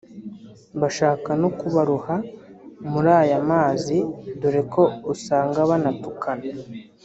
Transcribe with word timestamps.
bashaka 0.81 1.29
no 1.41 1.49
kubaroha 1.59 2.15
muri 2.91 3.09
aya 3.21 3.39
mazi 3.51 3.97
dore 4.39 4.61
ko 4.73 4.83
usanga 5.13 5.59
banatukana 5.69 6.45